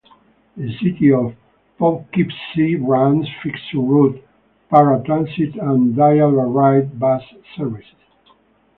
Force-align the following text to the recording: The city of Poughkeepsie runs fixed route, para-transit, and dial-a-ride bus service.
The 0.57 0.75
city 0.81 1.13
of 1.13 1.35
Poughkeepsie 1.77 2.75
runs 2.75 3.27
fixed 3.43 3.71
route, 3.75 4.19
para-transit, 4.71 5.53
and 5.57 5.95
dial-a-ride 5.95 6.99
bus 6.99 7.21
service. 7.55 7.85